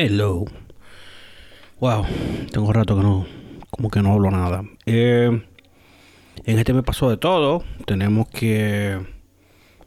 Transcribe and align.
Hello. 0.00 0.44
Wow, 1.80 2.04
tengo 2.52 2.72
rato 2.72 2.94
que 2.94 3.02
no, 3.02 3.26
como 3.68 3.90
que 3.90 4.00
no 4.00 4.12
hablo 4.12 4.30
nada. 4.30 4.62
Eh, 4.86 5.44
en 6.44 6.58
este 6.60 6.72
me 6.72 6.84
pasó 6.84 7.10
de 7.10 7.16
todo. 7.16 7.64
Tenemos 7.84 8.28
que 8.28 9.04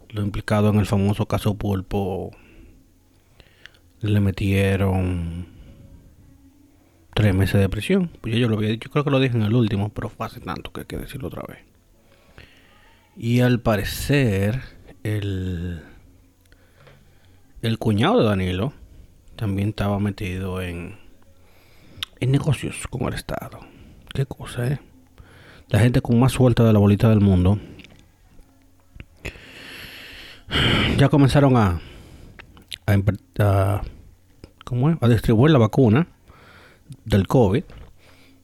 lo 0.09 0.21
implicado 0.21 0.69
en 0.71 0.79
el 0.79 0.85
famoso 0.85 1.27
caso 1.27 1.53
Pulpo 1.53 2.31
le 4.01 4.19
metieron 4.19 5.47
tres 7.13 7.33
meses 7.33 7.61
de 7.61 7.69
prisión. 7.69 8.11
Pues 8.19 8.35
yo, 8.35 8.49
lo 8.49 8.57
había 8.57 8.67
dicho, 8.67 8.89
creo 8.91 9.05
que 9.05 9.11
lo 9.11 9.19
dije 9.21 9.37
en 9.37 9.43
el 9.43 9.53
último, 9.53 9.93
pero 9.93 10.09
fue 10.09 10.25
hace 10.25 10.41
tanto 10.41 10.73
que 10.73 10.81
hay 10.81 10.87
que 10.87 10.97
decirlo 10.97 11.29
otra 11.29 11.43
vez. 11.47 11.59
Y 13.15 13.39
al 13.39 13.61
parecer, 13.61 14.59
el, 15.03 15.81
el 17.61 17.77
cuñado 17.77 18.19
de 18.19 18.25
Danilo 18.25 18.73
también 19.41 19.69
estaba 19.69 19.99
metido 19.99 20.61
en, 20.61 20.97
en 22.19 22.31
negocios 22.31 22.85
con 22.91 23.07
el 23.07 23.15
Estado. 23.15 23.59
Qué 24.13 24.27
cosa, 24.27 24.67
¿eh? 24.67 24.79
La 25.69 25.79
gente 25.79 25.99
con 25.99 26.19
más 26.19 26.33
suelta 26.33 26.63
de 26.63 26.71
la 26.71 26.77
bolita 26.77 27.09
del 27.09 27.21
mundo 27.21 27.57
ya 30.95 31.09
comenzaron 31.09 31.57
a, 31.57 31.81
a, 32.85 32.95
a, 33.39 33.81
a 35.01 35.07
distribuir 35.07 35.51
la 35.51 35.57
vacuna 35.57 36.07
del 37.03 37.25
COVID. 37.25 37.63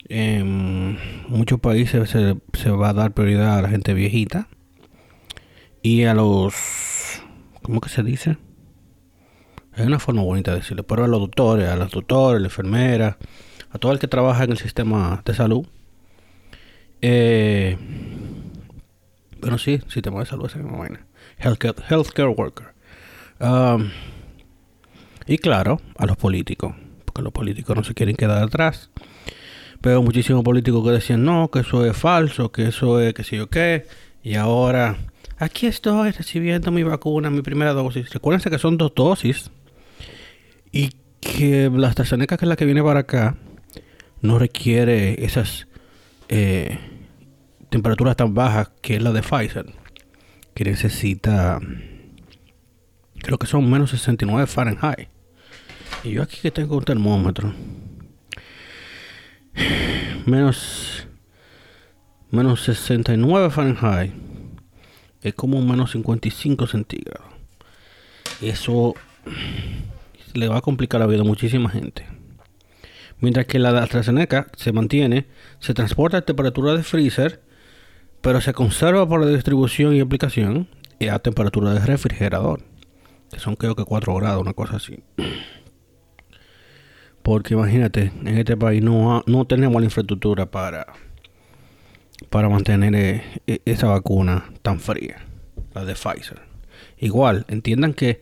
En 0.09 0.98
muchos 1.28 1.59
países 1.59 2.09
se, 2.09 2.38
se, 2.54 2.72
va 2.72 2.90
a 2.90 2.94
dar 2.94 3.12
prioridad 3.14 3.59
a 3.59 3.62
la 3.62 3.70
gente 3.70 3.94
viejita 3.94 4.48
y 5.84 6.06
a 6.06 6.16
los, 6.16 7.22
¿cómo 7.62 7.82
que 7.82 7.90
se 7.90 8.02
dice? 8.02 8.38
Es 9.77 9.86
una 9.86 9.99
forma 9.99 10.23
bonita 10.23 10.52
de 10.52 10.58
decirlo, 10.58 10.84
pero 10.88 11.04
a 11.04 11.08
los 11.08 11.20
doctores, 11.20 11.70
a 11.70 11.76
los 11.76 11.91
doctores, 11.91 12.38
a 12.38 12.41
la 12.41 12.48
enfermera, 12.48 13.17
a 13.70 13.77
todo 13.77 13.91
el 13.91 14.00
que 14.00 14.08
trabaja 14.08 14.44
en 14.44 14.52
el 14.52 14.58
sistema 14.58 15.22
de 15.23 15.36
salud. 15.36 15.67
Eh, 17.00 17.78
bueno, 19.39 19.59
sí, 19.59 19.80
sistema 19.88 20.19
de 20.19 20.25
salud, 20.25 20.47
esa 20.47 20.58
misma 20.58 20.80
vaina. 20.80 21.06
Healthcare, 21.38 21.75
healthcare 21.88 22.30
worker. 22.30 22.73
Um, 23.39 23.92
y 25.28 25.38
claro, 25.38 25.80
a 25.95 26.08
los 26.08 26.17
políticos, 26.17 26.73
porque 27.06 27.22
los 27.22 27.31
políticos 27.31 27.75
no 27.78 27.84
se 27.84 27.94
quieren 27.94 28.16
quedar 28.16 28.41
atrás. 28.41 28.89
Pero 29.81 30.02
muchísimos 30.02 30.44
políticos 30.44 30.84
que 30.84 30.91
decían, 30.91 31.23
no, 31.23 31.52
que 31.52 31.59
eso 31.59 31.86
es 31.86 31.95
falso, 31.95 32.52
que 32.52 32.69
eso 32.69 33.00
es 33.00 33.14
que 33.14 33.23
sé 33.23 33.38
yo 33.38 33.47
qué. 33.47 33.86
Y 34.23 34.34
ahora, 34.34 34.97
aquí 35.38 35.67
estoy 35.67 36.09
recibiendo 36.09 36.72
mi 36.72 36.81
vacuna, 36.81 37.30
mi 37.30 37.44
primera 37.44 37.73
dosis. 37.73 38.12
Recuérdense 38.12 38.50
que 38.50 38.58
son 38.58 38.78
dos 38.78 38.95
dosis. 38.95 39.52
Y 40.72 40.92
que 41.20 41.70
la 41.73 41.88
AstraZeneca, 41.88 42.38
que 42.38 42.46
es 42.46 42.50
la 42.50 42.56
que 42.56 42.66
viene 42.66 42.84
para 42.84 43.02
acá, 43.02 43.38
no 44.22 44.40
requiere 44.40 45.24
esas 45.26 45.68
eh, 46.30 46.78
temperaturas 47.70 48.16
tan 48.16 48.34
bajas 48.34 48.72
que 48.82 48.96
es 48.96 49.02
la 49.02 49.12
de 49.12 49.22
Pfizer. 49.22 49.66
Que 50.54 50.64
necesita, 50.64 51.59
creo 53.20 53.38
que 53.38 53.48
son 53.48 53.70
menos 53.70 53.92
69 53.92 54.48
Fahrenheit. 54.48 55.09
Y 56.04 56.12
yo 56.12 56.24
aquí 56.24 56.38
que 56.42 56.52
tengo 56.52 56.78
un 56.78 56.84
termómetro. 56.84 57.54
Menos 60.26 61.08
menos 62.30 62.64
69 62.64 63.50
Fahrenheit 63.50 64.14
es 65.22 65.34
como 65.34 65.62
menos 65.62 65.92
55 65.92 66.68
centígrados. 66.68 67.26
Eso 68.42 68.96
le 70.38 70.48
va 70.48 70.58
a 70.58 70.62
complicar 70.62 71.00
la 71.00 71.08
vida 71.08 71.22
a 71.22 71.26
muchísima 71.26 71.70
gente. 71.70 72.06
Mientras 73.20 73.48
que 73.48 73.58
la 73.58 73.74
de 73.74 73.80
AstraZeneca 73.80 74.48
se 74.56 74.72
mantiene, 74.72 75.26
se 75.60 75.74
transporta 75.74 76.18
a 76.18 76.22
temperatura 76.22 76.76
de 76.76 76.84
freezer, 76.84 77.42
pero 78.22 78.42
se 78.42 78.53
conserva 78.53 79.08
por 79.08 79.26
la 79.26 79.31
distribución 79.31 79.96
y 79.96 80.00
aplicación 80.00 80.68
a 81.12 81.20
temperatura 81.20 81.74
de 81.74 81.80
refrigerador, 81.80 82.62
que 83.31 83.40
son 83.40 83.56
creo 83.56 83.76
que 83.76 83.84
4 83.84 84.16
grados, 84.16 84.42
una 84.42 84.53
cosa 84.53 84.78
así. 84.78 85.03
Porque 87.24 87.56
imagínate, 87.56 88.12
en 88.22 88.38
este 88.38 88.56
país 88.56 88.81
no, 88.81 89.24
no 89.26 89.46
tenemos 89.46 89.81
la 89.81 89.86
infraestructura 89.86 90.50
para, 90.50 90.86
para 92.30 92.47
mantener 92.47 92.96
eh, 92.96 93.42
e, 93.47 93.62
esa 93.66 93.88
vacuna 93.88 94.46
tan 94.62 94.80
fría, 94.80 95.18
la 95.74 95.84
de 95.84 95.94
Pfizer. 95.94 96.42
Igual, 97.00 97.46
entiendan 97.50 97.94
que 97.94 98.22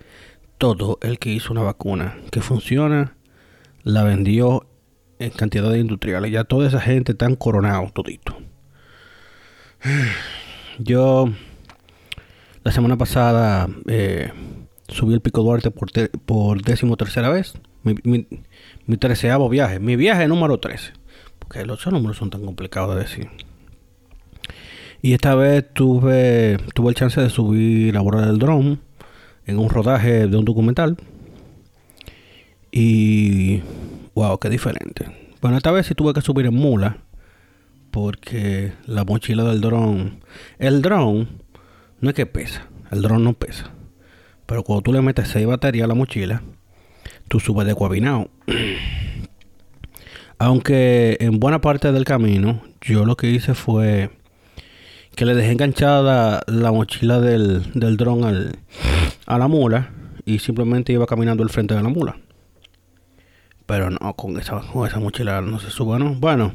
todo 0.58 0.98
el 1.02 1.20
que 1.20 1.32
hizo 1.32 1.52
una 1.54 1.64
vacuna 1.64 2.18
que 2.32 2.42
funciona, 2.42 3.16
la 3.84 4.04
vendió 4.04 4.68
en 5.20 5.32
cantidades 5.32 5.80
industriales. 5.80 6.32
Ya 6.32 6.44
toda 6.44 6.68
esa 6.68 6.80
gente 6.80 7.14
están 7.14 7.36
coronado 7.36 7.90
todito. 7.94 8.38
Yo 10.80 11.30
la 12.64 12.72
semana 12.72 12.98
pasada 12.98 13.70
eh, 13.88 14.32
subí 14.88 15.14
el 15.14 15.22
Pico 15.22 15.44
Duarte 15.44 15.72
por, 15.72 16.62
décimo 16.62 16.98
tercera 16.98 17.30
vez 17.30 17.54
mi, 17.84 18.98
treceavo 18.98 19.48
viaje, 19.50 19.80
mi 19.80 19.96
viaje 19.96 20.28
número 20.28 20.60
13. 20.60 20.94
Porque 21.40 21.66
los 21.66 21.86
números 21.88 22.18
son 22.18 22.32
tan 22.32 22.44
complicados 22.44 22.96
de 22.96 23.02
decir. 23.02 23.30
Y 25.02 25.14
esta 25.14 25.36
vez 25.36 25.72
tuve, 25.74 26.58
tuve 26.74 26.90
el 26.90 26.96
chance 26.96 27.22
de 27.22 27.30
subir 27.30 27.96
a 27.96 28.02
bordo 28.02 28.26
del 28.26 28.40
dron 28.40 28.82
en 29.46 29.60
un 29.60 29.70
rodaje 29.70 30.28
de 30.28 30.38
un 30.38 30.46
documental. 30.46 30.98
Y 32.72 33.62
wow, 34.14 34.38
qué 34.40 34.50
diferente. 34.50 35.06
Bueno, 35.42 35.58
esta 35.58 35.72
vez 35.72 35.86
sí 35.88 35.96
tuve 35.96 36.14
que 36.14 36.22
subir 36.22 36.46
en 36.46 36.56
mula. 36.56 36.98
Porque 37.92 38.74
la 38.88 39.06
mochila 39.06 39.44
del 39.46 39.62
dron. 39.62 40.20
El 40.60 40.82
dron 40.82 41.30
no 42.02 42.10
es 42.10 42.16
que 42.16 42.26
pesa. 42.26 42.68
El 42.92 43.02
dron 43.02 43.24
no 43.24 43.34
pesa. 43.34 43.72
Pero 44.46 44.64
cuando 44.64 44.82
tú 44.82 44.94
le 44.94 45.02
metes 45.02 45.30
6 45.30 45.48
baterías 45.48 45.86
a 45.86 45.88
la 45.88 45.96
mochila, 45.96 46.42
tú 47.28 47.40
subes 47.40 47.66
de 47.66 47.76
Coabinao. 47.76 48.30
Aunque 50.38 51.18
en 51.22 51.40
buena 51.40 51.62
parte 51.62 51.94
del 51.94 52.04
camino, 52.04 52.62
yo 52.82 53.06
lo 53.06 53.16
que 53.16 53.30
hice 53.30 53.54
fue 53.54 54.10
que 55.16 55.26
le 55.26 55.34
dejé 55.34 55.52
enganchada 55.52 56.44
la 56.48 56.74
mochila 56.74 57.22
del, 57.22 57.72
del 57.74 57.96
dron 57.96 58.26
al, 58.26 58.58
a 59.26 59.38
la 59.38 59.48
mula 59.48 59.92
y 60.26 60.40
simplemente 60.40 60.94
iba 60.94 61.06
caminando 61.06 61.44
al 61.44 61.50
frente 61.50 61.76
de 61.76 61.84
la 61.84 61.90
mula. 61.90 62.18
Pero 63.66 63.90
no, 63.90 64.14
con 64.14 64.40
esa, 64.40 64.62
con 64.62 64.88
esa 64.88 65.00
mochila 65.00 65.42
no 65.42 65.60
se 65.60 65.72
sube, 65.72 65.98
¿no? 65.98 66.16
Bueno, 66.16 66.54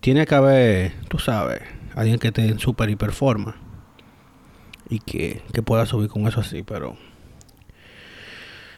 tiene 0.00 0.26
que 0.26 0.34
haber, 0.34 0.92
tú 1.08 1.18
sabes, 1.18 1.60
alguien 1.94 2.18
que 2.18 2.32
en 2.34 2.58
super 2.58 2.88
hiper 2.88 3.12
forma 3.12 3.56
y 4.88 5.00
que, 5.00 5.42
que 5.52 5.62
pueda 5.62 5.84
subir 5.86 6.08
con 6.08 6.26
eso 6.26 6.40
así, 6.40 6.62
pero 6.62 6.96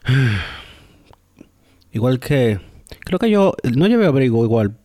Igual 1.93 2.21
que. 2.21 2.61
Creo 3.01 3.19
que 3.19 3.31
yo 3.31 3.55
no 3.75 3.87
llevé 3.87 4.07
abrigo 4.07 4.45
igual. 4.45 4.77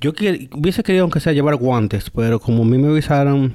Yo 0.00 0.12
hubiese 0.52 0.82
querido, 0.82 1.02
aunque 1.04 1.20
sea, 1.20 1.32
llevar 1.32 1.56
guantes, 1.56 2.10
pero 2.10 2.38
como 2.38 2.62
a 2.62 2.66
mí 2.66 2.78
me 2.78 2.88
avisaron 2.88 3.54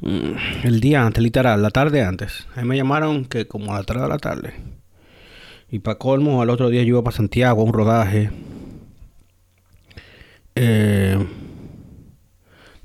el 0.00 0.80
día 0.80 1.06
antes, 1.06 1.22
literal, 1.22 1.62
la 1.62 1.70
tarde 1.70 2.02
antes. 2.02 2.46
Ahí 2.54 2.64
me 2.64 2.76
llamaron 2.76 3.24
que 3.24 3.46
como 3.46 3.72
a 3.72 3.78
las 3.78 3.86
3 3.86 4.02
de 4.02 4.08
la 4.08 4.18
tarde. 4.18 4.54
Y 5.70 5.78
para 5.78 5.98
colmo, 5.98 6.42
al 6.42 6.50
otro 6.50 6.68
día 6.68 6.82
yo 6.82 6.88
iba 6.88 7.02
para 7.02 7.16
Santiago 7.16 7.62
a 7.62 7.64
un 7.64 7.72
rodaje. 7.72 8.30
Eh, 10.56 11.18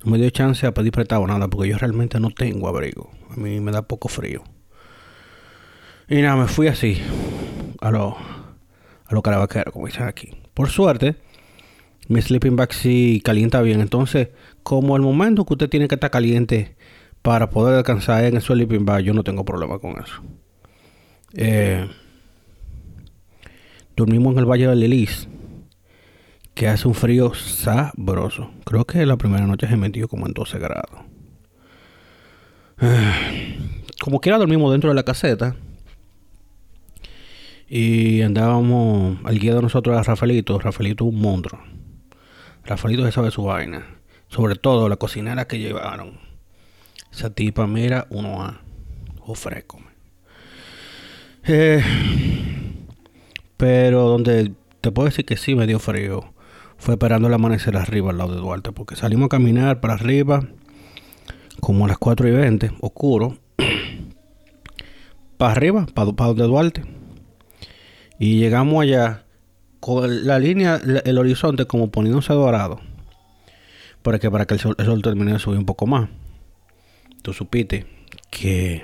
no 0.03 0.11
me 0.11 0.17
dio 0.17 0.29
chance 0.29 0.65
a 0.65 0.73
pedir 0.73 0.91
prestado 0.91 1.27
nada 1.27 1.47
porque 1.49 1.69
yo 1.69 1.77
realmente 1.77 2.19
no 2.19 2.31
tengo 2.31 2.67
abrigo. 2.67 3.11
A 3.29 3.35
mí 3.35 3.59
me 3.59 3.71
da 3.71 3.81
poco 3.81 4.07
frío. 4.07 4.43
Y 6.07 6.21
nada, 6.21 6.35
me 6.37 6.47
fui 6.47 6.67
así. 6.67 7.01
A 7.81 7.91
lo 7.91 8.17
a 9.09 9.13
lo 9.15 9.21
carabaquero, 9.23 9.71
como 9.71 9.87
dicen 9.87 10.03
aquí. 10.03 10.29
Por 10.53 10.69
suerte, 10.69 11.15
mi 12.07 12.21
sleeping 12.21 12.55
bag 12.55 12.73
sí 12.73 13.21
calienta 13.23 13.61
bien. 13.61 13.81
Entonces, 13.81 14.29
como 14.63 14.95
el 14.95 15.01
momento 15.01 15.45
que 15.45 15.53
usted 15.53 15.69
tiene 15.69 15.87
que 15.87 15.95
estar 15.95 16.11
caliente 16.11 16.75
para 17.21 17.49
poder 17.49 17.75
descansar 17.75 18.23
en 18.25 18.35
el 18.35 18.41
sleeping 18.41 18.85
bag, 18.85 19.03
yo 19.03 19.13
no 19.13 19.23
tengo 19.23 19.45
problema 19.45 19.79
con 19.79 19.91
eso. 20.01 20.21
Eh, 21.33 21.87
dormimos 23.95 24.33
en 24.33 24.39
el 24.39 24.45
Valle 24.45 24.67
de 24.67 24.75
Lilis, 24.75 25.27
que 26.53 26.67
hace 26.67 26.87
un 26.87 26.95
frío 26.95 27.33
sabroso. 27.33 28.51
Creo 28.65 28.85
que 28.85 29.05
la 29.05 29.17
primera 29.17 29.45
noche 29.45 29.67
se 29.67 29.77
metió 29.77 30.07
como 30.07 30.27
en 30.27 30.33
12 30.33 30.59
grados. 30.59 31.01
Como 34.01 34.21
quiera 34.21 34.37
dormimos 34.37 34.71
dentro 34.71 34.89
de 34.89 34.95
la 34.95 35.03
caseta 35.03 35.57
y 37.67 38.23
andábamos, 38.23 39.19
al 39.23 39.37
guía 39.37 39.53
de 39.53 39.61
nosotros 39.61 39.93
era 39.93 40.03
Rafaelito. 40.03 40.57
Rafaelito 40.57 41.05
un 41.05 41.21
monstruo. 41.21 41.61
Rafaelito 42.65 43.05
se 43.05 43.11
sabe 43.11 43.29
su 43.29 43.43
vaina. 43.43 43.85
Sobre 44.27 44.55
todo 44.55 44.89
la 44.89 44.95
cocinera 44.95 45.45
que 45.45 45.59
llevaron. 45.59 46.28
Esa 47.11 47.29
tipa, 47.29 47.67
mira, 47.67 48.07
uno 48.09 48.41
a 48.43 48.61
ofreco. 49.25 49.79
Eh, 51.43 51.83
Pero 53.57 54.07
donde 54.07 54.53
te 54.81 54.91
puedo 54.91 55.07
decir 55.07 55.25
que 55.25 55.35
sí 55.35 55.53
me 55.53 55.67
dio 55.67 55.79
frío 55.79 56.33
fue 56.77 56.93
esperando 56.93 57.27
el 57.27 57.33
amanecer 57.33 57.75
arriba 57.75 58.11
al 58.11 58.17
lado 58.17 58.33
de 58.33 58.39
Duarte, 58.39 58.71
porque 58.71 58.95
salimos 58.95 59.25
a 59.25 59.29
caminar 59.29 59.81
para 59.81 59.95
arriba 59.95 60.47
como 61.59 61.83
a 61.83 61.89
las 61.89 61.97
4 61.97 62.29
y 62.29 62.31
20, 62.31 62.71
oscuro, 62.79 63.37
para 65.37 65.51
arriba, 65.51 65.85
para, 65.93 66.13
para 66.13 66.29
donde 66.29 66.43
Duarte. 66.43 66.83
Y 68.17 68.39
llegamos 68.39 68.81
allá 68.81 69.25
con 69.81 70.25
la 70.25 70.39
línea, 70.39 70.79
el 71.03 71.17
horizonte 71.17 71.65
como 71.65 71.91
poniéndose 71.91 72.31
dorado. 72.31 72.79
Porque 74.01 74.31
para 74.31 74.45
que 74.45 74.53
el 74.53 74.59
sol, 74.61 74.75
el 74.77 74.85
sol 74.85 75.01
termine 75.01 75.33
de 75.33 75.39
subir 75.39 75.59
un 75.59 75.65
poco 75.65 75.85
más. 75.85 76.09
Tú 77.21 77.33
supiste 77.33 77.85
que, 78.29 78.83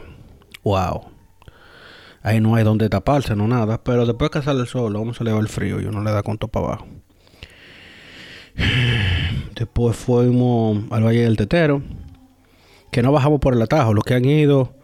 wow, 0.63 1.05
ahí 2.21 2.41
no 2.41 2.55
hay 2.55 2.63
donde 2.63 2.89
taparse, 2.89 3.35
no 3.35 3.47
nada. 3.47 3.83
Pero 3.83 4.05
después 4.05 4.31
que 4.31 4.41
sale 4.41 4.61
el 4.61 4.67
sol, 4.67 4.93
vamos 4.93 5.19
a 5.19 5.23
elevar 5.23 5.41
el 5.41 5.47
frío 5.47 5.79
y 5.79 5.85
uno 5.85 6.03
le 6.03 6.11
da 6.11 6.23
conto 6.23 6.47
para 6.47 6.67
abajo. 6.67 6.87
Después 9.55 9.95
fuimos 9.95 10.83
al 10.91 11.03
Valle 11.03 11.23
del 11.23 11.37
Tetero, 11.37 11.81
que 12.91 13.01
no 13.01 13.11
bajamos 13.11 13.39
por 13.39 13.53
el 13.53 13.61
atajo. 13.61 13.93
Los 13.93 14.03
que 14.03 14.13
han 14.13 14.25
ido 14.25 14.75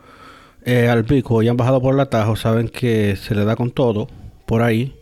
eh, 0.63 0.89
al 0.89 1.05
pico 1.05 1.41
y 1.41 1.47
han 1.47 1.57
bajado 1.57 1.81
por 1.81 1.93
el 1.93 1.99
atajo 1.99 2.35
saben 2.35 2.69
que 2.69 3.15
se 3.15 3.33
le 3.33 3.45
da 3.45 3.55
con 3.55 3.71
todo 3.71 4.07
por 4.45 4.61
ahí 4.61 4.95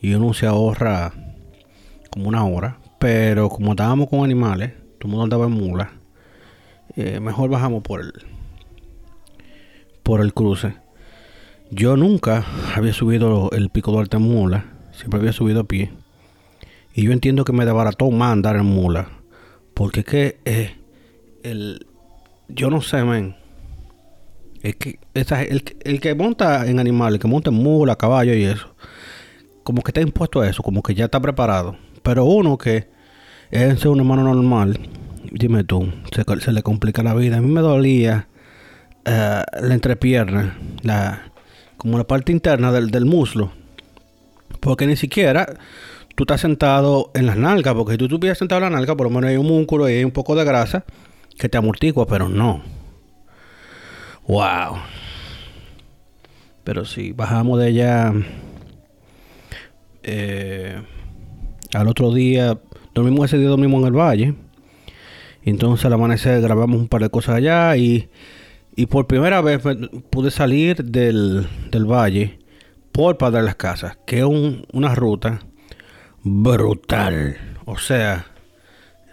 y 0.00 0.14
uno 0.14 0.34
se 0.34 0.46
ahorra 0.46 1.12
como 2.10 2.28
una 2.28 2.44
hora. 2.44 2.78
Pero 2.98 3.48
como 3.48 3.72
estábamos 3.72 4.08
con 4.08 4.24
animales, 4.24 4.72
todo 4.98 5.04
el 5.04 5.08
mundo 5.08 5.24
andaba 5.24 5.46
en 5.46 5.52
mula, 5.52 5.92
eh, 6.94 7.20
mejor 7.20 7.50
bajamos 7.50 7.82
por 7.82 8.00
el, 8.00 8.12
por 10.02 10.20
el 10.20 10.32
cruce. 10.32 10.74
Yo 11.70 11.96
nunca 11.96 12.44
había 12.76 12.92
subido 12.92 13.50
el 13.50 13.70
pico 13.70 13.90
Duarte 13.90 14.18
en 14.18 14.22
mula, 14.22 14.66
siempre 14.92 15.18
había 15.18 15.32
subido 15.32 15.60
a 15.60 15.64
pie. 15.64 15.90
Y 16.94 17.02
yo 17.02 17.12
entiendo 17.12 17.44
que 17.44 17.52
me 17.52 17.66
desbarató 17.66 18.10
más 18.10 18.32
andar 18.32 18.56
en 18.56 18.64
mula. 18.66 19.08
Porque 19.74 20.00
es 20.00 20.06
que 20.06 20.38
eh, 20.44 20.74
el, 21.42 21.86
yo 22.48 22.70
no 22.70 22.80
sé, 22.80 23.04
men. 23.04 23.36
Es 24.62 24.76
que 24.76 24.98
el, 25.14 25.62
el, 25.84 26.00
que 26.00 26.14
monta 26.14 26.66
en 26.66 26.80
animales, 26.80 27.14
el 27.14 27.20
que 27.20 27.28
monta 27.28 27.50
en 27.50 27.56
mula, 27.56 27.96
caballo 27.96 28.34
y 28.34 28.44
eso, 28.44 28.74
como 29.62 29.82
que 29.82 29.90
está 29.90 30.00
impuesto 30.00 30.40
a 30.40 30.48
eso, 30.48 30.62
como 30.62 30.82
que 30.82 30.94
ya 30.94 31.04
está 31.04 31.20
preparado. 31.20 31.76
Pero 32.02 32.24
uno 32.24 32.56
que 32.56 32.88
es 33.50 33.84
un 33.84 33.98
hermano 33.98 34.22
normal, 34.22 34.78
dime 35.32 35.64
tú, 35.64 35.92
se, 36.12 36.52
le 36.52 36.62
complica 36.62 37.02
la 37.02 37.14
vida. 37.14 37.38
A 37.38 37.40
mí 37.40 37.50
me 37.50 37.60
dolía 37.60 38.28
eh, 39.04 39.42
la 39.62 39.74
entrepierna, 39.74 40.56
la, 40.82 41.32
como 41.76 41.98
la 41.98 42.06
parte 42.06 42.32
interna 42.32 42.72
del, 42.72 42.90
del 42.90 43.06
muslo. 43.06 43.52
Porque 44.60 44.86
ni 44.86 44.96
siquiera 44.96 45.46
tú 46.14 46.24
estás 46.24 46.40
sentado 46.40 47.10
en 47.14 47.26
las 47.26 47.36
nalgas, 47.36 47.74
porque 47.74 47.92
si 47.92 47.98
tú 47.98 48.04
estuvieras 48.06 48.38
sentado 48.38 48.58
en 48.64 48.72
la 48.72 48.78
nalga, 48.78 48.96
por 48.96 49.06
lo 49.06 49.10
menos 49.10 49.30
hay 49.30 49.36
un 49.36 49.46
músculo 49.46 49.88
y 49.88 49.94
hay 49.94 50.04
un 50.04 50.10
poco 50.10 50.34
de 50.34 50.44
grasa 50.44 50.84
que 51.38 51.48
te 51.48 51.58
amortigua, 51.58 52.06
pero 52.06 52.28
no. 52.28 52.62
Wow. 54.26 54.78
Pero 56.64 56.84
si 56.84 57.12
bajamos 57.12 57.60
de 57.60 57.66
allá 57.66 58.12
eh, 60.02 60.82
al 61.74 61.88
otro 61.88 62.12
día, 62.12 62.58
dormimos 62.94 63.26
ese 63.26 63.38
día, 63.38 63.48
dormimos 63.48 63.82
en 63.82 63.86
el 63.86 63.92
valle. 63.92 64.34
Entonces 65.46 65.86
al 65.86 65.94
amanecer 65.94 66.42
grabamos 66.42 66.78
un 66.78 66.88
par 66.88 67.02
de 67.02 67.08
cosas 67.08 67.36
allá 67.36 67.76
y, 67.76 68.10
y 68.74 68.86
por 68.86 69.06
primera 69.06 69.40
vez 69.40 69.62
pude 70.10 70.30
salir 70.30 70.84
del, 70.84 71.46
del 71.70 71.86
valle 71.86 72.40
por 72.92 73.16
Padre 73.16 73.38
de 73.38 73.46
las 73.46 73.54
Casas, 73.54 73.96
que 74.06 74.18
es 74.18 74.24
una 74.24 74.94
ruta 74.94 75.40
brutal. 76.22 77.36
O 77.64 77.78
sea, 77.78 78.26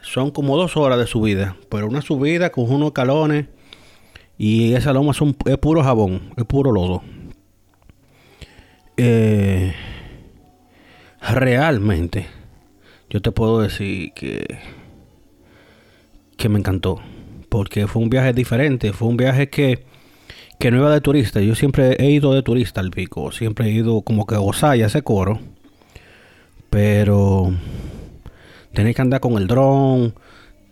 son 0.01 0.31
como 0.31 0.57
dos 0.57 0.75
horas 0.75 0.97
de 0.97 1.05
subida, 1.05 1.55
pero 1.69 1.87
una 1.87 2.01
subida 2.01 2.51
con 2.51 2.71
unos 2.71 2.93
calones 2.93 3.45
y 4.37 4.73
esa 4.73 4.91
loma 4.91 5.13
son, 5.13 5.35
es 5.45 5.57
puro 5.59 5.83
jabón, 5.83 6.33
es 6.35 6.45
puro 6.45 6.71
lodo. 6.71 7.03
Eh, 8.97 9.73
realmente, 11.21 12.25
yo 13.09 13.21
te 13.21 13.31
puedo 13.31 13.61
decir 13.61 14.13
que, 14.13 14.45
que 16.43 16.49
me 16.49 16.59
encantó, 16.59 17.01
porque 17.49 17.87
fue 17.87 18.03
un 18.03 18.09
viaje 18.09 18.33
diferente, 18.33 18.93
fue 18.93 19.07
un 19.07 19.17
viaje 19.17 19.49
que, 19.49 19.85
que 20.59 20.69
no 20.69 20.77
iba 20.77 20.93
de 20.93 21.01
turista. 21.01 21.41
Yo 21.41 21.55
siempre 21.55 21.95
he 21.99 22.11
ido 22.11 22.33
de 22.33 22.43
turista 22.43 22.81
al 22.81 22.91
pico, 22.91 23.31
siempre 23.31 23.67
he 23.67 23.71
ido 23.71 24.01
como 24.01 24.27
que 24.27 24.35
a 24.35 24.39
gozar 24.39 24.77
y 24.77 24.83
ese 24.83 25.01
coro 25.01 25.39
pero 26.73 27.53
tenéis 28.73 28.95
que 28.95 29.01
andar 29.03 29.19
con 29.19 29.37
el 29.37 29.45
dron, 29.45 30.15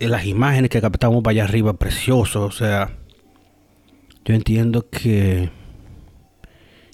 las 0.00 0.26
imágenes 0.26 0.68
que 0.68 0.80
captamos 0.80 1.22
para 1.22 1.30
allá 1.30 1.44
arriba, 1.44 1.74
precioso. 1.74 2.42
O 2.42 2.50
sea, 2.50 2.90
yo 4.24 4.34
entiendo 4.34 4.90
que, 4.90 5.50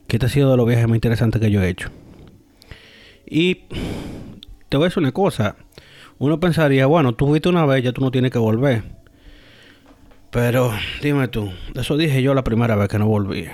que 0.07 0.17
este 0.17 0.27
ha 0.27 0.29
sido 0.29 0.51
de 0.51 0.59
los 0.59 0.67
viajes 0.67 0.87
más 0.87 0.97
interesantes 0.97 1.41
que 1.41 1.51
yo 1.51 1.63
he 1.63 1.71
hecho. 1.71 1.89
Y 3.25 3.63
te 4.69 4.77
voy 4.77 4.85
a 4.85 4.89
decir 4.89 5.03
una 5.03 5.13
cosa. 5.13 5.57
Uno 6.19 6.41
pensaría, 6.41 6.87
bueno, 6.87 7.15
tú 7.15 7.29
fuiste 7.29 7.49
una 7.49 7.65
vez, 7.65 7.85
ya 7.85 7.93
tú 7.93 8.01
no 8.01 8.11
tienes 8.11 8.31
que 8.31 8.39
volver. 8.39 8.83
Pero 10.31 10.73
dime 11.03 11.29
tú, 11.29 11.51
eso 11.75 11.97
dije 11.97 12.23
yo 12.23 12.35
la 12.35 12.45
primera 12.45 12.77
vez 12.77 12.89
que 12.89 12.99
no 12.99 13.07
volví. 13.07 13.47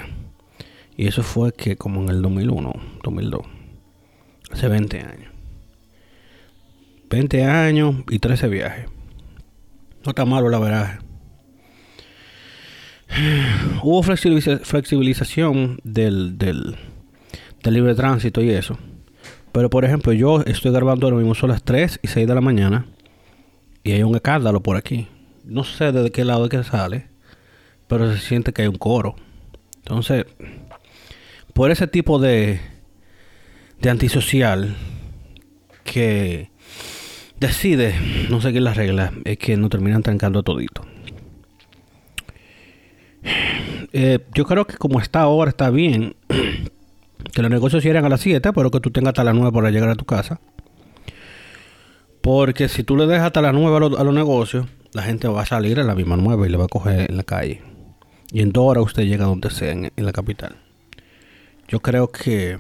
Y 0.97 1.07
eso 1.07 1.23
fue 1.23 1.53
que 1.53 1.77
como 1.77 2.03
en 2.03 2.09
el 2.09 2.23
2001, 2.23 2.73
2002, 3.03 3.43
hace 4.51 4.69
20 4.69 5.01
años. 5.01 5.33
20 7.11 7.45
años 7.45 7.97
y 8.11 8.19
13 8.19 8.49
viajes. 8.49 8.87
No 10.05 10.11
está 10.11 10.25
malo 10.25 10.49
la 10.49 10.59
verdad. 10.59 10.99
Hubo 13.83 14.03
flexibilización 14.03 15.79
del, 15.85 16.37
del, 16.39 16.77
libre 17.65 17.95
tránsito 17.95 18.43
y 18.43 18.51
eso. 18.51 18.79
Pero 19.55 19.71
por 19.71 19.85
ejemplo, 19.85 20.13
yo 20.13 20.41
estoy 20.41 20.73
grabando 20.73 21.07
ahora 21.07 21.17
mismo 21.17 21.33
son 21.37 21.51
las 21.51 21.63
3 21.63 22.01
y 22.03 22.09
6 22.09 22.27
de 22.27 22.35
la 22.35 22.41
mañana. 22.41 22.87
Y 23.85 23.93
hay 23.93 24.03
un 24.03 24.17
escándalo 24.17 24.61
por 24.61 24.77
aquí. 24.77 25.07
No 25.45 25.63
sé 25.63 25.93
de 25.93 26.11
qué 26.11 26.25
lado 26.25 26.47
es 26.47 26.51
que 26.51 26.65
sale. 26.65 27.07
Pero 27.87 28.13
se 28.13 28.19
siente 28.19 28.53
que 28.53 28.63
hay 28.63 28.69
un 28.69 28.79
coro. 28.79 29.15
Entonces, 29.77 30.27
por 31.53 31.71
ese 31.71 31.87
tipo 31.87 32.19
de, 32.19 32.59
de 33.81 33.91
antisocial 33.91 34.75
que 35.85 36.51
decide 37.39 37.95
no 38.31 38.41
seguir 38.41 38.63
las 38.63 38.77
reglas, 38.77 39.13
es 39.25 39.39
que 39.39 39.57
no 39.57 39.69
terminan 39.69 40.03
trancando 40.03 40.43
todito. 40.43 40.85
Eh, 43.93 44.19
yo 44.35 44.47
creo 44.47 44.67
que 44.67 44.77
como 44.79 45.01
está 45.01 45.21
ahora 45.21 45.51
está 45.51 45.71
bien 45.71 46.17
que 47.33 47.43
los 47.43 47.51
negocios 47.51 47.83
cierren 47.83 48.05
a 48.05 48.09
las 48.09 48.21
7, 48.21 48.53
pero 48.53 48.71
que 48.71 48.81
tú 48.81 48.91
tengas 48.91 49.11
hasta 49.11 49.25
las 49.25 49.35
9 49.35 49.53
para 49.53 49.71
llegar 49.71 49.89
a 49.89 49.95
tu 49.95 50.05
casa. 50.05 50.41
Porque 52.21 52.69
si 52.69 52.85
tú 52.85 52.97
le 52.97 53.07
dejas 53.07 53.27
hasta 53.27 53.43
las 53.43 53.53
9 53.53 53.77
a, 53.77 54.05
los, 54.05 54.15
negocios, 54.15 54.67
la 54.93 55.03
gente 55.03 55.29
va 55.29 55.43
a 55.43 55.47
salir 55.47 55.79
a 55.81 55.85
la 55.85 55.95
misma 55.95 56.17
9 56.17 56.47
y 56.47 56.51
le 56.51 56.57
va 56.57 56.65
a 56.65 56.69
coger 56.69 57.11
en 57.11 57.17
la 57.17 57.25
calle. 57.25 57.63
Y 58.33 58.41
en 58.41 58.51
dos 58.51 58.65
horas 58.65 58.85
usted 58.85 59.05
llega 59.05 59.27
donde 59.27 59.51
sea, 59.51 59.73
en, 59.73 59.93
en 59.95 60.07
la 60.07 60.13
capital. 60.13 60.57
Yo 61.69 61.81
creo 61.81 62.11
que 62.11 62.59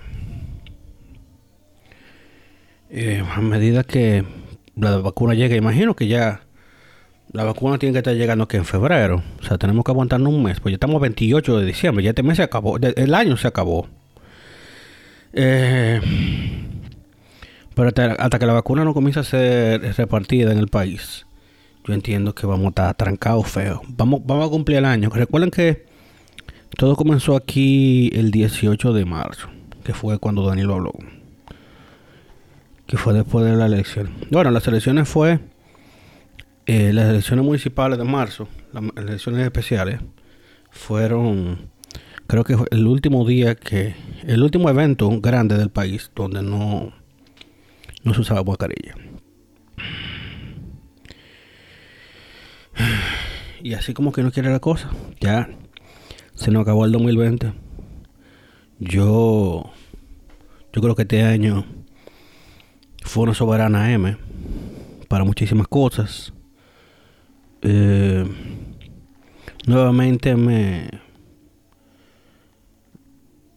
eh, 2.90 3.24
a 3.28 3.40
medida 3.40 3.82
que 3.82 4.24
la 4.76 4.98
vacuna 4.98 5.34
llega, 5.34 5.56
imagino 5.56 5.96
que 5.96 6.06
ya 6.06 6.42
la 7.32 7.42
vacuna 7.42 7.76
tiene 7.78 7.92
que 7.92 7.98
estar 7.98 8.14
llegando 8.14 8.46
que 8.46 8.56
en 8.56 8.64
febrero. 8.64 9.20
O 9.40 9.44
sea, 9.44 9.58
tenemos 9.58 9.84
que 9.84 9.90
aguantarnos 9.90 10.32
un 10.32 10.44
mes. 10.44 10.60
Pues 10.60 10.72
ya 10.72 10.76
estamos 10.76 11.00
28 11.00 11.58
de 11.58 11.66
diciembre. 11.66 12.04
Ya 12.04 12.10
este 12.10 12.22
mes 12.22 12.36
se 12.36 12.44
acabó. 12.44 12.76
El 12.78 13.14
año 13.14 13.36
se 13.36 13.48
acabó. 13.48 13.88
Eh, 15.34 16.00
pero 17.74 17.88
hasta, 17.88 18.38
que 18.38 18.46
la 18.46 18.52
vacuna 18.52 18.84
no 18.84 18.94
comience 18.94 19.20
a 19.20 19.24
ser 19.24 19.82
repartida 19.96 20.52
en 20.52 20.58
el 20.58 20.68
país, 20.68 21.26
yo 21.84 21.92
entiendo 21.92 22.34
que 22.34 22.46
vamos 22.46 22.66
a 22.66 22.68
estar 22.68 22.94
trancados 22.94 23.48
feo. 23.48 23.82
Vamos, 23.88 24.20
vamos 24.24 24.46
a 24.46 24.50
cumplir 24.50 24.78
el 24.78 24.84
año. 24.84 25.10
Recuerden 25.10 25.50
que 25.50 25.86
todo 26.76 26.96
comenzó 26.96 27.36
aquí 27.36 28.10
el 28.14 28.30
18 28.30 28.92
de 28.92 29.04
marzo, 29.04 29.48
que 29.82 29.92
fue 29.92 30.18
cuando 30.18 30.46
Daniel 30.46 30.70
habló 30.70 30.92
que 32.86 32.96
fue 32.96 33.14
después 33.14 33.44
de 33.44 33.56
la 33.56 33.66
elección. 33.66 34.10
Bueno, 34.30 34.50
las 34.50 34.66
elecciones 34.66 35.08
fue 35.08 35.40
eh, 36.66 36.92
las 36.92 37.08
elecciones 37.08 37.44
municipales 37.44 37.98
de 37.98 38.04
marzo, 38.04 38.48
las 38.72 38.84
elecciones 38.96 39.42
especiales, 39.42 40.00
fueron, 40.70 41.70
creo 42.26 42.44
que 42.44 42.56
fue 42.56 42.66
el 42.70 42.86
último 42.86 43.26
día 43.26 43.54
que, 43.54 43.94
el 44.26 44.42
último 44.42 44.68
evento 44.70 45.10
grande 45.20 45.56
del 45.56 45.70
país 45.70 46.10
donde 46.14 46.42
no, 46.42 46.92
no 48.02 48.14
se 48.14 48.20
usaba 48.20 48.42
mascarilla. 48.44 48.94
Y 53.62 53.74
así 53.74 53.94
como 53.94 54.12
que 54.12 54.22
no 54.22 54.30
quiere 54.30 54.50
la 54.50 54.60
cosa, 54.60 54.90
ya 55.20 55.48
se 56.34 56.50
nos 56.50 56.62
acabó 56.62 56.84
el 56.84 56.92
2020. 56.92 57.52
Yo 58.78 59.70
Yo 60.72 60.82
creo 60.82 60.94
que 60.94 61.02
este 61.02 61.22
año 61.22 61.64
fue 63.02 63.22
una 63.22 63.34
soberana 63.34 63.92
M 63.92 64.16
para 65.08 65.24
muchísimas 65.24 65.68
cosas. 65.68 66.32
Eh, 67.62 68.26
nuevamente 69.66 70.36
me 70.36 71.03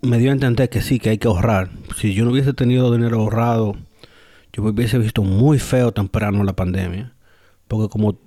me 0.01 0.17
dio 0.17 0.29
a 0.29 0.33
entender 0.33 0.69
que 0.69 0.81
sí, 0.81 0.99
que 0.99 1.09
hay 1.09 1.17
que 1.17 1.27
ahorrar. 1.27 1.69
Si 1.95 2.13
yo 2.13 2.25
no 2.25 2.31
hubiese 2.31 2.53
tenido 2.53 2.91
dinero 2.91 3.19
ahorrado, 3.19 3.75
yo 4.53 4.63
me 4.63 4.71
hubiese 4.71 4.97
visto 4.97 5.23
muy 5.23 5.59
feo 5.59 5.91
temprano 5.91 6.43
la 6.43 6.55
pandemia. 6.55 7.13
Porque 7.67 7.89
como, 7.89 8.17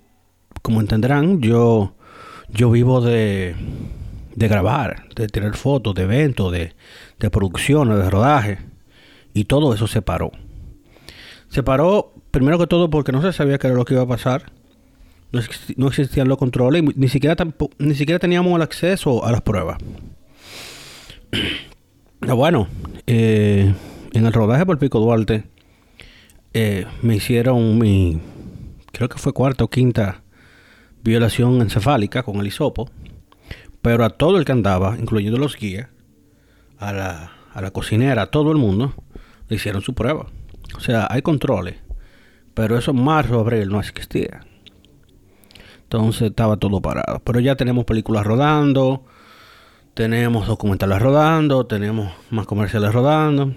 como 0.62 0.80
entenderán, 0.80 1.40
yo, 1.40 1.94
yo 2.48 2.70
vivo 2.70 3.00
de, 3.00 3.54
de 4.34 4.48
grabar, 4.48 5.08
de 5.14 5.28
tener 5.28 5.54
fotos, 5.54 5.94
de 5.94 6.02
eventos, 6.02 6.52
de, 6.52 6.74
de 7.18 7.30
producciones, 7.30 7.98
de 7.98 8.10
rodaje. 8.10 8.58
Y 9.32 9.44
todo 9.44 9.74
eso 9.74 9.86
se 9.86 10.02
paró. 10.02 10.32
Se 11.48 11.62
paró 11.62 12.14
primero 12.30 12.58
que 12.58 12.66
todo 12.66 12.90
porque 12.90 13.12
no 13.12 13.22
se 13.22 13.32
sabía 13.32 13.58
qué 13.58 13.68
era 13.68 13.76
lo 13.76 13.84
que 13.84 13.94
iba 13.94 14.02
a 14.02 14.08
pasar. 14.08 14.52
No, 15.76 15.88
existían 15.88 16.26
los 16.26 16.38
controles 16.38 16.82
ni 16.96 17.08
siquiera, 17.08 17.36
ni 17.78 17.94
siquiera 17.94 18.18
teníamos 18.18 18.56
el 18.56 18.62
acceso 18.62 19.24
a 19.24 19.30
las 19.30 19.42
pruebas. 19.42 19.78
Bueno, 22.20 22.68
eh, 23.06 23.74
en 24.12 24.26
el 24.26 24.32
rodaje 24.32 24.66
por 24.66 24.78
Pico 24.78 25.00
Duarte 25.00 25.44
eh, 26.52 26.86
me 27.02 27.16
hicieron 27.16 27.78
mi, 27.78 28.20
creo 28.92 29.08
que 29.08 29.18
fue 29.18 29.32
cuarta 29.32 29.64
o 29.64 29.68
quinta 29.68 30.22
violación 31.02 31.60
encefálica 31.60 32.22
con 32.22 32.36
el 32.36 32.46
hisopo. 32.46 32.90
Pero 33.82 34.04
a 34.04 34.10
todo 34.10 34.38
el 34.38 34.44
que 34.44 34.52
andaba, 34.52 34.96
incluyendo 34.98 35.38
los 35.38 35.56
guías, 35.56 35.88
a 36.78 36.92
la, 36.92 37.32
a 37.52 37.62
la 37.62 37.70
cocinera, 37.70 38.22
a 38.22 38.30
todo 38.30 38.52
el 38.52 38.58
mundo, 38.58 38.94
le 39.48 39.56
hicieron 39.56 39.80
su 39.82 39.94
prueba. 39.94 40.26
O 40.76 40.80
sea, 40.80 41.06
hay 41.10 41.22
controles. 41.22 41.76
Pero 42.54 42.76
eso 42.76 42.90
en 42.90 43.02
marzo, 43.02 43.40
abril 43.40 43.68
no 43.68 43.80
existía. 43.80 44.40
Entonces 45.82 46.30
estaba 46.30 46.56
todo 46.58 46.80
parado. 46.82 47.20
Pero 47.24 47.40
ya 47.40 47.56
tenemos 47.56 47.84
películas 47.84 48.24
rodando 48.24 49.04
tenemos 49.94 50.46
documentales 50.46 51.00
rodando, 51.00 51.66
tenemos 51.66 52.12
más 52.30 52.46
comerciales 52.46 52.92
rodando. 52.92 53.54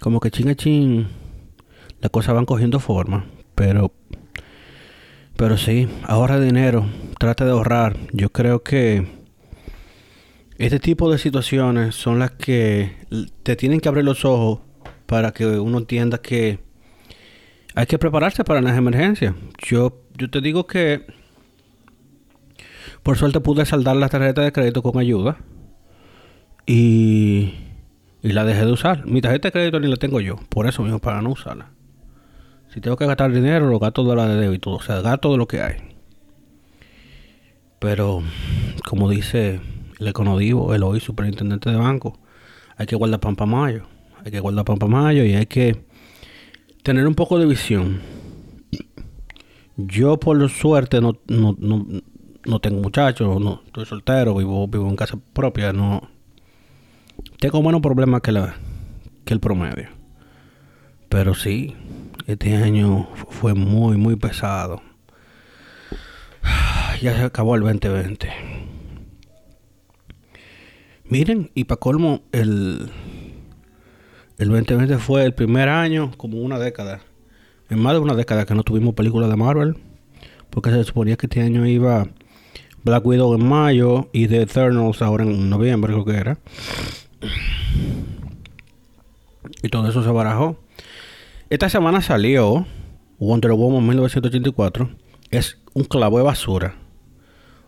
Como 0.00 0.20
que 0.20 0.30
chinga 0.30 0.54
chin, 0.54 1.08
las 2.00 2.10
cosas 2.10 2.34
van 2.34 2.44
cogiendo 2.44 2.80
forma, 2.80 3.26
pero 3.54 3.92
pero 5.36 5.58
sí, 5.58 5.86
ahorra 6.04 6.40
dinero, 6.40 6.86
trata 7.18 7.44
de 7.44 7.50
ahorrar. 7.50 7.96
Yo 8.12 8.30
creo 8.30 8.62
que 8.62 9.06
este 10.56 10.80
tipo 10.80 11.10
de 11.12 11.18
situaciones 11.18 11.94
son 11.94 12.18
las 12.18 12.30
que 12.30 12.96
te 13.42 13.54
tienen 13.54 13.80
que 13.80 13.88
abrir 13.88 14.04
los 14.04 14.24
ojos 14.24 14.60
para 15.04 15.32
que 15.32 15.46
uno 15.46 15.78
entienda 15.78 16.18
que 16.18 16.58
hay 17.74 17.84
que 17.84 17.98
prepararse 17.98 18.44
para 18.44 18.62
las 18.62 18.78
emergencias. 18.78 19.34
Yo, 19.58 20.00
yo 20.16 20.30
te 20.30 20.40
digo 20.40 20.66
que 20.66 21.04
por 23.06 23.16
suerte 23.16 23.38
pude 23.38 23.64
saldar 23.64 23.94
la 23.94 24.08
tarjeta 24.08 24.42
de 24.42 24.50
crédito 24.50 24.82
con 24.82 24.98
ayuda. 24.98 25.36
Y, 26.66 27.54
y 28.20 28.32
la 28.32 28.44
dejé 28.44 28.64
de 28.64 28.72
usar. 28.72 29.06
Mi 29.06 29.20
tarjeta 29.20 29.46
de 29.46 29.52
crédito 29.52 29.78
ni 29.78 29.86
la 29.86 29.94
tengo 29.94 30.20
yo. 30.20 30.34
Por 30.48 30.66
eso 30.66 30.82
mismo, 30.82 30.98
para 30.98 31.22
no 31.22 31.30
usarla. 31.30 31.70
Si 32.74 32.80
tengo 32.80 32.96
que 32.96 33.06
gastar 33.06 33.32
dinero, 33.32 33.70
lo 33.70 33.78
gasto 33.78 34.02
de 34.02 34.16
la 34.16 34.26
de 34.26 34.40
débito. 34.40 34.72
O 34.72 34.82
sea, 34.82 35.02
gasto 35.02 35.30
de 35.30 35.38
lo 35.38 35.46
que 35.46 35.60
hay. 35.60 35.76
Pero, 37.78 38.24
como 38.84 39.08
dice 39.08 39.60
el 40.00 40.08
econodivo, 40.08 40.74
el 40.74 40.82
hoy 40.82 40.98
superintendente 40.98 41.70
de 41.70 41.76
banco, 41.76 42.18
hay 42.76 42.86
que 42.86 42.96
guardar 42.96 43.20
pan 43.20 43.36
para 43.36 43.48
mayo. 43.48 43.86
Hay 44.24 44.32
que 44.32 44.40
guardar 44.40 44.64
pan 44.64 44.78
para 44.78 44.90
mayo 44.90 45.24
y 45.24 45.34
hay 45.34 45.46
que 45.46 45.76
tener 46.82 47.06
un 47.06 47.14
poco 47.14 47.38
de 47.38 47.46
visión. 47.46 48.00
Yo, 49.76 50.18
por 50.18 50.50
suerte, 50.50 51.00
no 51.00 51.20
no 52.46 52.60
tengo 52.60 52.80
muchachos, 52.80 53.40
no, 53.40 53.62
estoy 53.66 53.84
soltero, 53.84 54.34
vivo, 54.34 54.66
vivo 54.68 54.88
en 54.88 54.96
casa 54.96 55.18
propia, 55.32 55.72
no 55.72 56.08
tengo 57.38 57.62
menos 57.62 57.80
problemas 57.80 58.20
que 58.22 58.32
la 58.32 58.56
que 59.24 59.34
el 59.34 59.40
promedio. 59.40 59.88
Pero 61.08 61.34
sí, 61.34 61.74
este 62.26 62.56
año 62.56 63.08
fue 63.30 63.54
muy 63.54 63.96
muy 63.96 64.16
pesado. 64.16 64.82
Ya 67.02 67.14
se 67.14 67.24
acabó 67.24 67.56
el 67.56 67.60
2020. 67.60 68.30
Miren, 71.04 71.50
y 71.54 71.64
para 71.64 71.78
colmo, 71.78 72.22
el, 72.32 72.90
el 74.38 74.48
2020 74.48 74.96
fue 74.96 75.24
el 75.24 75.34
primer 75.34 75.68
año, 75.68 76.10
como 76.16 76.38
una 76.38 76.58
década, 76.58 77.00
en 77.68 77.80
más 77.80 77.92
de 77.92 77.98
una 77.98 78.14
década 78.14 78.46
que 78.46 78.54
no 78.54 78.62
tuvimos 78.62 78.94
películas 78.94 79.28
de 79.28 79.36
Marvel, 79.36 79.76
porque 80.48 80.70
se 80.70 80.84
suponía 80.84 81.16
que 81.16 81.26
este 81.26 81.42
año 81.42 81.66
iba 81.66 82.08
Black 82.86 83.04
Widow 83.04 83.34
en 83.34 83.44
mayo 83.44 84.08
y 84.12 84.28
The 84.28 84.42
Eternals 84.42 85.02
ahora 85.02 85.24
en 85.24 85.50
noviembre, 85.50 85.92
creo 85.92 86.04
que 86.04 86.16
era. 86.16 86.38
Y 89.60 89.68
todo 89.68 89.88
eso 89.88 90.04
se 90.04 90.10
barajó. 90.10 90.56
Esta 91.50 91.68
semana 91.68 92.00
salió 92.00 92.64
Wonder 93.18 93.52
Woman 93.54 93.84
1984. 93.88 94.88
Es 95.32 95.58
un 95.74 95.82
clavo 95.82 96.18
de 96.18 96.24
basura. 96.24 96.76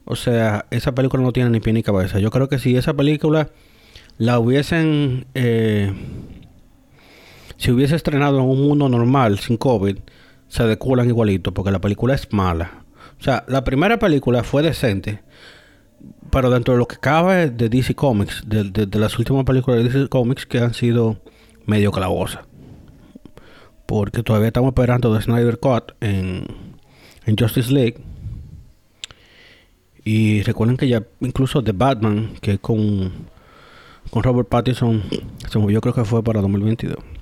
O 0.05 0.15
sea, 0.15 0.67
esa 0.71 0.95
película 0.95 1.25
no 1.25 1.33
tiene 1.33 1.51
ni 1.51 1.59
pie 1.59 1.73
ni 1.73 1.83
cabeza. 1.83 2.21
Yo 2.21 2.31
creo 2.31 2.49
que 2.49 2.61
si 2.61 2.77
esa 2.77 2.95
película 2.95 3.51
la 4.19 4.39
hubiesen... 4.39 5.27
Eh, 5.35 5.93
si 7.57 7.73
hubiese 7.73 7.97
estrenado 7.97 8.39
en 8.39 8.45
un 8.45 8.69
mundo 8.69 8.89
normal, 8.89 9.41
sin 9.41 9.57
COVID, 9.57 9.99
se 10.47 10.63
deculan 10.63 11.09
igualito, 11.09 11.53
porque 11.53 11.73
la 11.73 11.81
película 11.81 12.15
es 12.15 12.33
mala. 12.33 12.85
O 13.21 13.23
sea, 13.23 13.45
la 13.49 13.65
primera 13.65 13.99
película 13.99 14.45
fue 14.45 14.63
decente, 14.63 15.21
pero 16.31 16.51
dentro 16.51 16.75
de 16.75 16.79
lo 16.79 16.87
que 16.87 16.97
cabe 16.97 17.51
de 17.51 17.69
DC 17.69 17.95
Comics, 17.95 18.43
de, 18.47 18.87
las 18.99 19.19
últimas 19.19 19.45
películas 19.45 19.83
de 19.83 19.89
DC 19.89 20.09
Comics 20.09 20.47
que 20.47 20.59
han 20.59 20.75
sido 20.75 21.21
medio 21.67 21.91
clavosas. 21.91 22.45
Porque 23.87 24.23
todavía 24.23 24.49
estamos 24.49 24.69
esperando 24.69 25.15
de 25.15 25.23
Snyder 25.23 25.59
Cut 25.59 25.93
en, 26.01 26.47
en 27.25 27.37
Justice 27.37 27.73
League. 27.73 27.97
Y 30.05 30.43
recuerden 30.43 30.77
que 30.77 30.89
ya 30.89 31.03
incluso 31.21 31.63
The 31.63 31.73
Batman, 31.73 32.35
que 32.41 32.59
con, 32.59 33.13
con 34.11 34.23
Robert 34.23 34.49
Pattinson 34.49 35.03
se 35.51 35.59
movió 35.59 35.81
creo 35.81 35.95
que 35.95 36.05
fue 36.05 36.23
para 36.23 36.41
2022. 36.41 37.18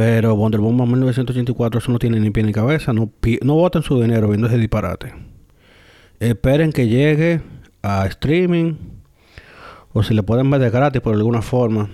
Pero 0.00 0.34
Wonder 0.34 0.62
Woman 0.62 0.88
1984 0.88 1.78
eso 1.78 1.92
no 1.92 1.98
tiene 1.98 2.18
ni 2.20 2.30
pie 2.30 2.42
ni 2.42 2.54
cabeza. 2.54 2.94
No, 2.94 3.12
no 3.42 3.54
voten 3.54 3.82
su 3.82 4.00
dinero 4.00 4.28
viendo 4.28 4.46
ese 4.46 4.56
disparate. 4.56 5.12
Esperen 6.18 6.72
que 6.72 6.88
llegue 6.88 7.42
a 7.82 8.06
streaming. 8.06 8.76
O 9.92 10.02
si 10.02 10.14
le 10.14 10.22
pueden 10.22 10.48
ver 10.48 10.62
de 10.62 10.70
gratis 10.70 11.02
por 11.02 11.14
alguna 11.14 11.42
forma. 11.42 11.90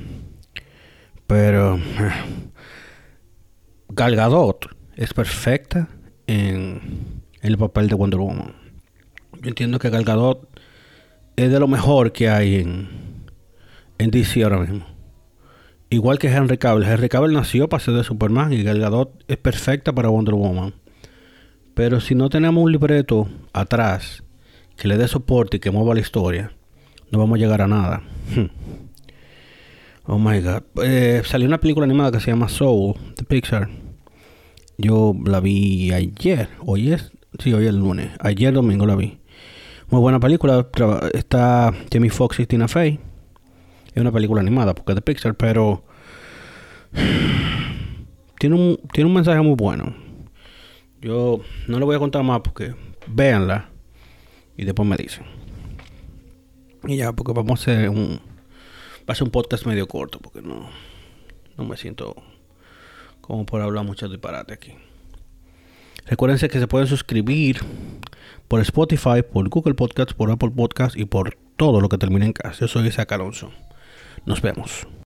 Pero... 1.27 1.81
Gal 3.89 4.15
Gadot 4.15 4.69
es 4.95 5.13
perfecta 5.13 5.89
en, 6.29 7.23
el 7.43 7.59
papel 7.59 7.89
de 7.89 7.97
Wonder 7.97 8.21
Woman. 8.21 8.55
Yo 9.43 9.49
entiendo 9.49 9.81
que 9.81 9.91
Gal 9.91 10.05
Gadot 10.05 10.49
es 11.35 11.51
de 11.51 11.59
lo 11.59 11.67
mejor 11.67 12.13
que 12.13 12.29
hay 12.29 12.55
en, 12.55 12.89
en 13.99 14.13
DC 14.13 14.45
ahora 14.45 14.61
mismo. 14.61 14.96
Igual 15.89 16.19
que 16.19 16.29
Henry 16.29 16.59
Cavill. 16.59 16.85
Henry 16.85 17.09
Cavill 17.09 17.33
nació 17.33 17.69
para 17.69 17.83
ser 17.83 17.95
de 17.95 18.05
Superman 18.05 18.53
y 18.53 18.63
Gal 18.63 18.81
Gadot 18.81 19.25
es 19.29 19.37
perfecta 19.37 19.93
para 19.93 20.09
Wonder 20.09 20.35
Woman. 20.35 20.75
Pero 21.75 22.01
si 22.01 22.15
no 22.15 22.29
tenemos 22.29 22.65
un 22.65 22.73
libreto 22.73 23.29
atrás 23.53 24.25
que 24.77 24.89
le 24.89 24.97
dé 24.97 25.07
soporte 25.09 25.59
y 25.59 25.61
que 25.61 25.71
mueva 25.71 25.95
la 25.95 26.01
historia, 26.01 26.53
no 27.11 27.19
vamos 27.19 27.37
a 27.37 27.39
llegar 27.41 27.63
a 27.63 27.69
nada. 27.69 28.03
Hmm. 28.35 28.47
Oh 30.09 30.19
my 30.19 30.41
god. 30.41 30.63
Eh, 30.83 31.23
salió 31.25 31.49
una 31.49 31.59
película 31.59 31.85
animada 31.85 32.13
que 32.13 32.21
se 32.21 32.31
llama 32.31 32.49
Soul 32.49 32.95
de 33.17 33.25
Pixar. 33.25 33.69
Yo 34.79 35.15
la 35.25 35.41
vi 35.41 35.93
ayer. 35.93 36.49
Hoy 36.65 36.93
es. 36.93 37.13
Sí, 37.39 37.53
hoy 37.53 37.65
es 37.65 37.71
el 37.71 37.77
lunes. 37.77 38.11
Ayer 38.21 38.53
domingo 38.53 38.87
la 38.87 38.97
vi. 38.97 39.19
Muy 39.91 40.01
buena 40.01 40.21
película. 40.21 40.69
Está 41.13 41.73
Jamie 41.93 42.11
Foxx 42.11 42.41
y 42.41 42.47
Tina 42.47 42.69
Fey. 42.69 43.01
Es 43.97 44.03
una 44.03 44.13
película 44.13 44.43
animada 44.43 44.75
porque 44.75 44.93
es 44.93 44.97
de 44.97 45.01
Pixar, 45.01 45.35
pero 45.37 45.83
tiene 48.39 48.55
un, 48.55 48.79
tiene 48.93 49.09
un 49.09 49.15
mensaje 49.15 49.41
muy 49.41 49.55
bueno. 49.55 49.97
Yo 51.01 51.41
no 51.67 51.79
le 51.79 51.85
voy 51.87 51.97
a 51.97 51.99
contar 51.99 52.23
más 52.23 52.43
porque 52.43 52.75
véanla 53.07 53.71
y 54.55 54.67
después 54.67 54.87
me 54.87 54.99
dicen. 54.99 55.25
Y 56.85 56.99
ya, 56.99 57.15
porque 57.15 57.33
vamos 57.33 57.59
a 57.59 57.63
hacer 57.63 57.89
un. 57.89 58.21
Va 59.09 59.13
a 59.13 59.15
ser 59.15 59.25
un 59.25 59.31
podcast 59.31 59.65
medio 59.65 59.89
corto 59.89 60.19
porque 60.19 60.43
no, 60.43 60.69
no 61.57 61.65
me 61.65 61.79
siento 61.79 62.15
como 63.23 63.47
por 63.47 63.63
hablar 63.63 63.87
mucho 63.87 64.11
disparate 64.11 64.53
aquí. 64.53 64.75
Recuérdense 66.05 66.51
que 66.51 66.59
se 66.59 66.69
pueden 66.69 66.87
suscribir 66.87 67.61
por 68.47 68.61
Spotify, 68.61 69.23
por 69.23 69.49
Google 69.49 69.73
Podcast, 69.73 70.13
por 70.13 70.31
Apple 70.31 70.51
Podcast 70.51 70.99
y 70.99 71.07
por 71.07 71.39
todo 71.57 71.81
lo 71.81 71.89
que 71.89 71.97
termine 71.97 72.27
en 72.27 72.35
casa. 72.35 72.61
Yo 72.61 72.69
soy 72.69 72.89
Isaac 72.89 73.11
Alonso. 73.13 73.51
Nos 74.25 74.41
vemos. 74.41 74.87